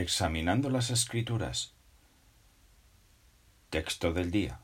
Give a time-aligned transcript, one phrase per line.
[0.00, 1.72] Examinando las Escrituras.
[3.68, 4.60] Texto del día.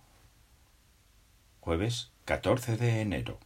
[1.59, 3.41] Jueves 14 de enero.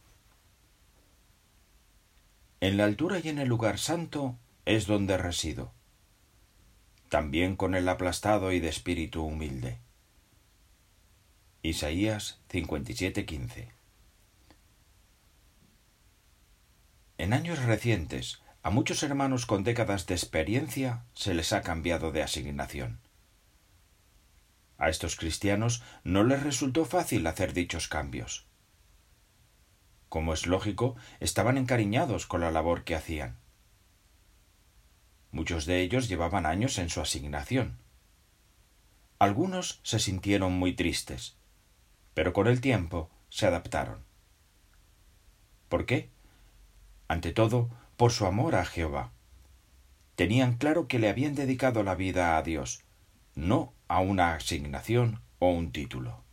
[2.61, 5.71] En la altura y en el lugar santo es donde resido.
[7.09, 9.79] También con el aplastado y de espíritu humilde.
[11.63, 13.71] Isaías 57:15.
[17.17, 22.23] En años recientes, a muchos hermanos con décadas de experiencia se les ha cambiado de
[22.23, 22.99] asignación.
[24.77, 28.47] A estos cristianos no les resultó fácil hacer dichos cambios.
[30.09, 33.37] Como es lógico, estaban encariñados con la labor que hacían.
[35.31, 37.77] Muchos de ellos llevaban años en su asignación.
[39.19, 41.37] Algunos se sintieron muy tristes,
[42.13, 44.03] pero con el tiempo se adaptaron.
[45.67, 46.09] ¿Por qué?
[47.07, 49.11] Ante todo, por su amor a Jehová.
[50.15, 52.85] Tenían claro que le habían dedicado la vida a Dios,
[53.35, 56.23] no a una asignación o un título.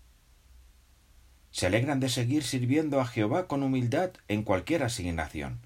[1.50, 5.58] Se alegran de seguir sirviendo a Jehová con humildad en cualquier asignación.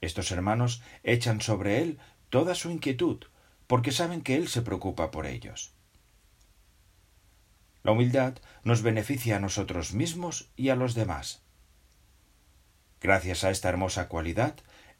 [0.00, 1.98] Estos hermanos echan sobre él
[2.30, 3.24] toda su inquietud,
[3.66, 5.74] porque saben que él se preocupa por ellos.
[7.82, 11.42] La humildad nos beneficia a nosotros mismos y a los demás.
[13.00, 14.54] Gracias a esta hermosa cualidad,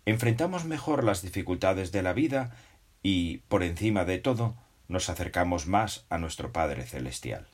[0.04, 2.56] enfrentamos mejor las dificultades de la vida
[3.02, 7.48] y, por encima de todo, nos acercamos más a nuestro Padre Celestial.